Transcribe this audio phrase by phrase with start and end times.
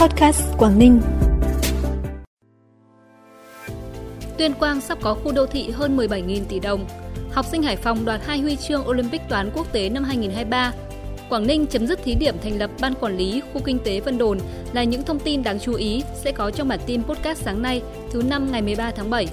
[0.00, 1.00] Podcast Quảng Ninh.
[4.38, 6.86] Tuyên Quang sắp có khu đô thị hơn 17.000 tỷ đồng.
[7.32, 10.72] Học sinh Hải Phòng đoạt hai huy chương Olympic toán quốc tế năm 2023.
[11.30, 14.18] Quảng Ninh chấm dứt thí điểm thành lập Ban Quản lý Khu Kinh tế Vân
[14.18, 14.38] Đồn
[14.72, 17.82] là những thông tin đáng chú ý sẽ có trong bản tin podcast sáng nay,
[18.10, 19.26] thứ năm ngày 13 tháng 7.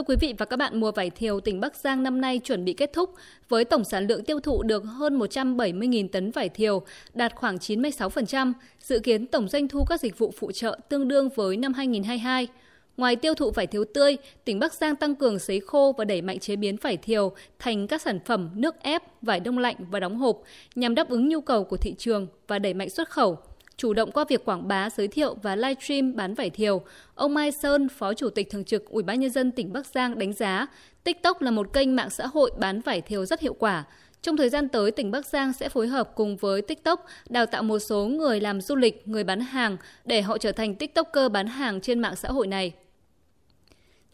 [0.00, 2.64] Thưa quý vị và các bạn, mùa vải thiều tỉnh Bắc Giang năm nay chuẩn
[2.64, 3.14] bị kết thúc
[3.48, 6.82] với tổng sản lượng tiêu thụ được hơn 170.000 tấn vải thiều,
[7.14, 11.28] đạt khoảng 96%, dự kiến tổng doanh thu các dịch vụ phụ trợ tương đương
[11.34, 12.48] với năm 2022.
[12.96, 16.22] Ngoài tiêu thụ vải thiều tươi, tỉnh Bắc Giang tăng cường sấy khô và đẩy
[16.22, 20.00] mạnh chế biến vải thiều thành các sản phẩm nước ép, vải đông lạnh và
[20.00, 20.42] đóng hộp
[20.74, 23.38] nhằm đáp ứng nhu cầu của thị trường và đẩy mạnh xuất khẩu
[23.80, 26.82] chủ động qua việc quảng bá, giới thiệu và livestream bán vải thiều.
[27.14, 30.18] Ông Mai Sơn, Phó Chủ tịch Thường trực Ủy ban nhân dân tỉnh Bắc Giang
[30.18, 30.66] đánh giá,
[31.04, 33.84] TikTok là một kênh mạng xã hội bán vải thiều rất hiệu quả.
[34.22, 37.62] Trong thời gian tới, tỉnh Bắc Giang sẽ phối hợp cùng với TikTok đào tạo
[37.62, 41.46] một số người làm du lịch, người bán hàng để họ trở thành TikToker bán
[41.46, 42.72] hàng trên mạng xã hội này.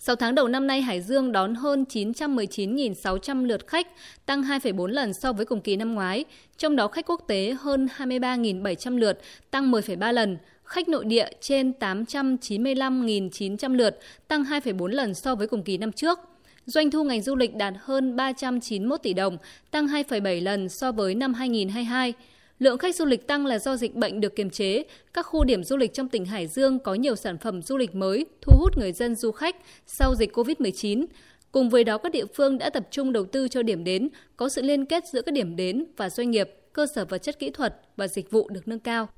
[0.07, 3.87] 6 tháng đầu năm nay, Hải Dương đón hơn 919.600 lượt khách,
[4.27, 6.25] tăng 2,4 lần so với cùng kỳ năm ngoái.
[6.59, 9.19] Trong đó khách quốc tế hơn 23.700 lượt,
[9.51, 10.37] tăng 10,3 lần.
[10.65, 16.19] Khách nội địa trên 895.900 lượt, tăng 2,4 lần so với cùng kỳ năm trước.
[16.67, 19.39] Doanh thu ngành du lịch đạt hơn 391 tỷ đồng,
[19.71, 22.12] tăng 2,7 lần so với năm 2022.
[22.59, 25.65] Lượng khách du lịch tăng là do dịch bệnh được kiềm chế, các khu điểm
[25.65, 28.79] du lịch trong tỉnh Hải Dương có nhiều sản phẩm du lịch mới thu hút
[28.79, 31.07] người dân du khách sau dịch COVID-19.
[31.53, 34.49] Cùng với đó các địa phương đã tập trung đầu tư cho điểm đến, có
[34.49, 37.51] sự liên kết giữa các điểm đến và doanh nghiệp, cơ sở vật chất kỹ
[37.51, 39.09] thuật và dịch vụ được nâng cao.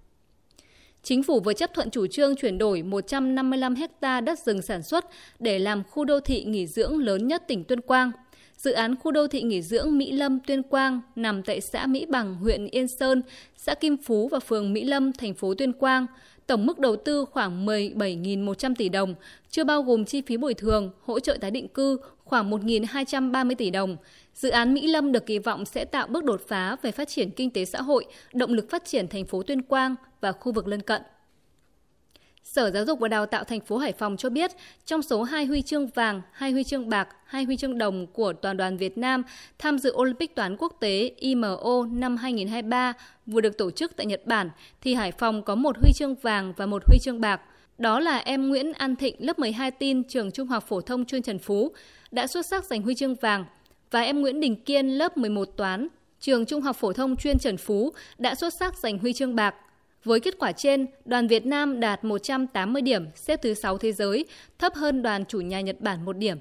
[1.02, 5.04] Chính phủ vừa chấp thuận chủ trương chuyển đổi 155 ha đất rừng sản xuất
[5.38, 8.12] để làm khu đô thị nghỉ dưỡng lớn nhất tỉnh Tuyên Quang–
[8.58, 12.06] Dự án khu đô thị nghỉ dưỡng Mỹ Lâm Tuyên Quang nằm tại xã Mỹ
[12.06, 13.22] Bằng, huyện Yên Sơn,
[13.56, 16.06] xã Kim Phú và phường Mỹ Lâm, thành phố Tuyên Quang.
[16.46, 19.14] Tổng mức đầu tư khoảng 17.100 tỷ đồng,
[19.50, 23.70] chưa bao gồm chi phí bồi thường, hỗ trợ tái định cư khoảng 1.230 tỷ
[23.70, 23.96] đồng.
[24.34, 27.30] Dự án Mỹ Lâm được kỳ vọng sẽ tạo bước đột phá về phát triển
[27.30, 30.66] kinh tế xã hội, động lực phát triển thành phố Tuyên Quang và khu vực
[30.66, 31.02] lân cận.
[32.52, 34.50] Sở Giáo dục và Đào tạo thành phố Hải Phòng cho biết,
[34.84, 38.32] trong số 2 huy chương vàng, 2 huy chương bạc, 2 huy chương đồng của
[38.32, 39.22] toàn đoàn Việt Nam
[39.58, 42.92] tham dự Olympic toán quốc tế IMO năm 2023
[43.26, 44.50] vừa được tổ chức tại Nhật Bản,
[44.80, 47.40] thì Hải Phòng có một huy chương vàng và một huy chương bạc.
[47.78, 51.22] Đó là em Nguyễn An Thịnh, lớp 12 tin trường Trung học phổ thông chuyên
[51.22, 51.72] Trần Phú,
[52.10, 53.44] đã xuất sắc giành huy chương vàng,
[53.90, 55.88] và em Nguyễn Đình Kiên, lớp 11 toán,
[56.20, 59.54] trường Trung học phổ thông chuyên Trần Phú, đã xuất sắc giành huy chương bạc.
[60.08, 64.26] Với kết quả trên, đoàn Việt Nam đạt 180 điểm, xếp thứ 6 thế giới,
[64.58, 66.38] thấp hơn đoàn chủ nhà Nhật Bản một điểm.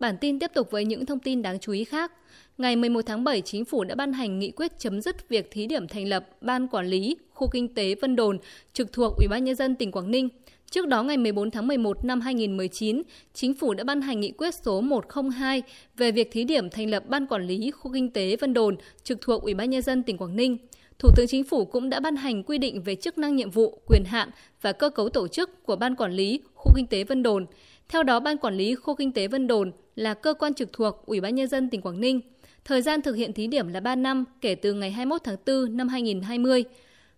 [0.00, 2.12] Bản tin tiếp tục với những thông tin đáng chú ý khác.
[2.58, 5.66] Ngày 11 tháng 7, Chính phủ đã ban hành nghị quyết chấm dứt việc thí
[5.66, 8.38] điểm thành lập Ban Quản lý Khu Kinh tế Vân Đồn
[8.72, 10.28] trực thuộc Ủy ban Nhân dân tỉnh Quảng Ninh.
[10.70, 13.02] Trước đó, ngày 14 tháng 11 năm 2019,
[13.34, 15.62] Chính phủ đã ban hành nghị quyết số 102
[15.96, 19.20] về việc thí điểm thành lập Ban Quản lý Khu Kinh tế Vân Đồn trực
[19.20, 20.58] thuộc Ủy ban Nhân dân tỉnh Quảng Ninh.
[21.00, 23.80] Thủ tướng Chính phủ cũng đã ban hành quy định về chức năng nhiệm vụ,
[23.86, 24.30] quyền hạn
[24.62, 27.46] và cơ cấu tổ chức của Ban Quản lý Khu Kinh tế Vân Đồn.
[27.88, 31.06] Theo đó, Ban Quản lý Khu Kinh tế Vân Đồn là cơ quan trực thuộc
[31.06, 32.20] Ủy ban Nhân dân tỉnh Quảng Ninh.
[32.64, 35.76] Thời gian thực hiện thí điểm là 3 năm kể từ ngày 21 tháng 4
[35.76, 36.64] năm 2020.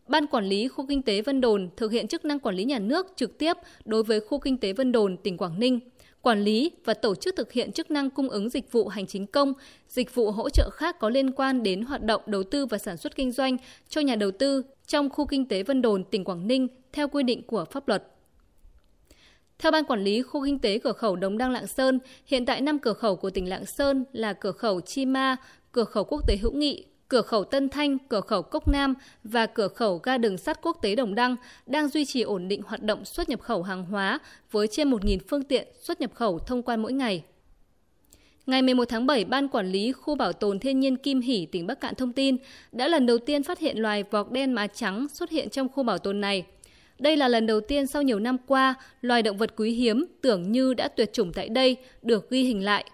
[0.09, 2.79] Ban Quản lý Khu Kinh tế Vân Đồn thực hiện chức năng quản lý nhà
[2.79, 5.81] nước trực tiếp đối với Khu Kinh tế Vân Đồn, tỉnh Quảng Ninh,
[6.23, 9.27] quản lý và tổ chức thực hiện chức năng cung ứng dịch vụ hành chính
[9.27, 9.53] công,
[9.89, 12.97] dịch vụ hỗ trợ khác có liên quan đến hoạt động đầu tư và sản
[12.97, 13.57] xuất kinh doanh
[13.89, 17.23] cho nhà đầu tư trong Khu Kinh tế Vân Đồn, tỉnh Quảng Ninh theo quy
[17.23, 18.05] định của pháp luật.
[19.59, 22.61] Theo Ban Quản lý Khu Kinh tế Cửa khẩu Đồng Đăng Lạng Sơn, hiện tại
[22.61, 25.37] 5 cửa khẩu của tỉnh Lạng Sơn là cửa khẩu Chi Ma,
[25.73, 29.47] cửa khẩu quốc tế Hữu Nghị, cửa khẩu Tân Thanh, cửa khẩu Cốc Nam và
[29.47, 31.37] cửa khẩu ga đường sắt quốc tế Đồng Đăng
[31.67, 34.19] đang duy trì ổn định hoạt động xuất nhập khẩu hàng hóa
[34.51, 37.23] với trên 1.000 phương tiện xuất nhập khẩu thông quan mỗi ngày.
[38.47, 41.67] Ngày 11 tháng 7, Ban Quản lý Khu Bảo tồn Thiên nhiên Kim Hỷ, tỉnh
[41.67, 42.37] Bắc Cạn thông tin
[42.73, 45.83] đã lần đầu tiên phát hiện loài vọc đen má trắng xuất hiện trong khu
[45.83, 46.45] bảo tồn này.
[46.99, 50.53] Đây là lần đầu tiên sau nhiều năm qua, loài động vật quý hiếm tưởng
[50.53, 52.85] như đã tuyệt chủng tại đây được ghi hình lại.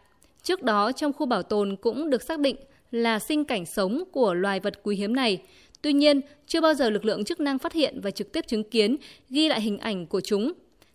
[0.42, 2.56] Trước đó, trong khu bảo tồn cũng được xác định
[2.90, 5.42] là sinh cảnh sống của loài vật quý hiếm này.
[5.82, 8.70] Tuy nhiên, chưa bao giờ lực lượng chức năng phát hiện và trực tiếp chứng
[8.70, 8.96] kiến
[9.30, 10.52] ghi lại hình ảnh của chúng.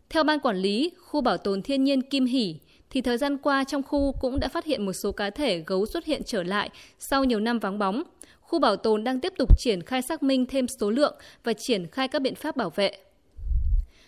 [0.10, 2.56] Theo ban quản lý khu bảo tồn thiên nhiên Kim Hỷ,
[2.90, 5.86] thì thời gian qua trong khu cũng đã phát hiện một số cá thể gấu
[5.86, 6.70] xuất hiện trở lại
[7.00, 8.04] sau nhiều năm vắng bóng.
[8.42, 11.88] Khu bảo tồn đang tiếp tục triển khai xác minh thêm số lượng và triển
[11.88, 12.98] khai các biện pháp bảo vệ.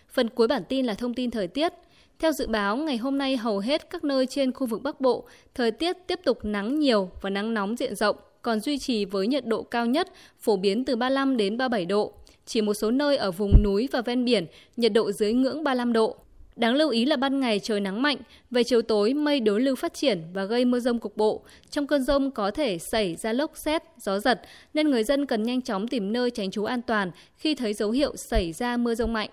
[0.10, 1.74] Phần cuối bản tin là thông tin thời tiết.
[2.20, 5.28] Theo dự báo, ngày hôm nay hầu hết các nơi trên khu vực Bắc Bộ,
[5.56, 9.28] thời tiết tiếp tục nắng nhiều và nắng nóng diện rộng, còn duy trì với
[9.28, 10.08] nhiệt độ cao nhất
[10.40, 12.14] phổ biến từ 35 đến 37 độ.
[12.46, 14.46] Chỉ một số nơi ở vùng núi và ven biển,
[14.78, 16.16] nhiệt độ dưới ngưỡng 35 độ.
[16.56, 18.18] Đáng lưu ý là ban ngày trời nắng mạnh,
[18.52, 21.44] về chiều tối mây đối lưu phát triển và gây mưa rông cục bộ.
[21.70, 24.42] Trong cơn rông có thể xảy ra lốc xét, gió giật,
[24.74, 27.92] nên người dân cần nhanh chóng tìm nơi tránh trú an toàn khi thấy dấu
[27.92, 29.30] hiệu xảy ra mưa rông mạnh.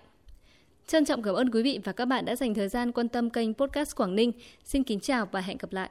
[0.92, 3.30] Trân trọng cảm ơn quý vị và các bạn đã dành thời gian quan tâm
[3.30, 4.32] kênh Podcast Quảng Ninh.
[4.64, 5.90] Xin kính chào và hẹn gặp lại.